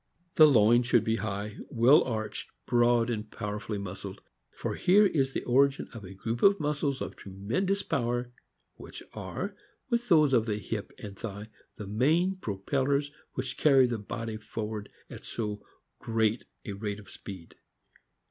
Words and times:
The 0.33 0.47
loin 0.47 0.81
should 0.81 1.03
be 1.03 1.17
high, 1.17 1.57
well 1.69 2.03
arched, 2.03 2.49
broad, 2.65 3.11
and 3.11 3.29
power 3.29 3.59
fully 3.59 3.77
muscled: 3.77 4.19
for 4.51 4.73
here 4.73 5.05
is 5.05 5.33
the 5.33 5.43
origin 5.43 5.89
of 5.93 6.03
a 6.03 6.15
group 6.15 6.41
of 6.41 6.59
muscles 6.59 7.01
of 7.03 7.15
tremendous 7.15 7.83
power, 7.83 8.31
which 8.77 9.03
are, 9.13 9.55
with 9.91 10.09
those 10.09 10.33
of 10.33 10.47
the 10.47 10.57
hip 10.57 10.91
and 10.97 11.15
thigh, 11.19 11.49
the 11.77 11.85
main 11.85 12.37
propellers 12.37 13.11
which 13.33 13.57
carry 13.57 13.85
the 13.85 13.99
body 13.99 14.37
forward 14.37 14.89
at 15.11 15.23
so 15.23 15.61
great 15.99 16.45
a 16.65 16.71
rate 16.73 16.99
of 16.99 17.07
speed. 17.11 17.53